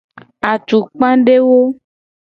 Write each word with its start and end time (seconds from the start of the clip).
Atukpadewo. 0.51 1.59